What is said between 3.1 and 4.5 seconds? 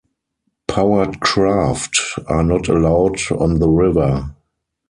on the river.